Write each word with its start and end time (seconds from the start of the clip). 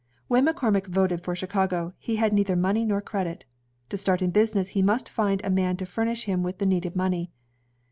When 0.27 0.47
McCormick 0.47 0.87
voted 0.87 1.21
for 1.21 1.35
Chicago, 1.35 1.93
he 1.99 2.15
had 2.15 2.33
neither 2.33 2.55
money 2.55 2.85
nor 2.85 3.01
credit. 3.01 3.45
To 3.89 3.97
start 3.97 4.23
in 4.23 4.31
business, 4.31 4.69
he 4.69 4.81
must 4.81 5.07
find 5.07 5.41
a 5.43 5.51
man 5.51 5.77
to 5.77 5.85
furnish 5.85 6.23
him 6.25 6.41
with 6.41 6.57
the 6.57 6.65
needed 6.65 6.95
money. 6.95 7.29